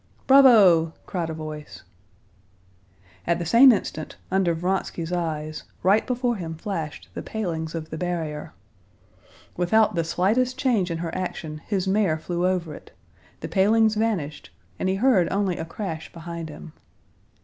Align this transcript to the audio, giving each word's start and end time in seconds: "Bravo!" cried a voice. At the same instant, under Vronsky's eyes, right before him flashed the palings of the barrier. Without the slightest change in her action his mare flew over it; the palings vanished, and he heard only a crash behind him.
"Bravo!" 0.25 0.93
cried 1.05 1.29
a 1.29 1.33
voice. 1.35 1.83
At 3.27 3.37
the 3.37 3.45
same 3.45 3.71
instant, 3.71 4.15
under 4.31 4.55
Vronsky's 4.55 5.11
eyes, 5.11 5.61
right 5.83 6.07
before 6.07 6.37
him 6.37 6.55
flashed 6.55 7.09
the 7.13 7.21
palings 7.21 7.75
of 7.75 7.91
the 7.91 7.99
barrier. 7.99 8.51
Without 9.55 9.93
the 9.93 10.03
slightest 10.03 10.57
change 10.57 10.89
in 10.89 10.97
her 10.97 11.13
action 11.13 11.59
his 11.67 11.87
mare 11.87 12.17
flew 12.17 12.47
over 12.47 12.73
it; 12.73 12.97
the 13.41 13.47
palings 13.47 13.93
vanished, 13.93 14.49
and 14.79 14.89
he 14.89 14.95
heard 14.95 15.31
only 15.31 15.59
a 15.59 15.65
crash 15.65 16.11
behind 16.11 16.49
him. 16.49 16.73